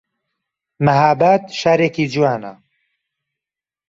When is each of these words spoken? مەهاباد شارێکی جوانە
مەهاباد 0.85 1.43
شارێکی 1.59 2.05
جوانە 2.13 2.53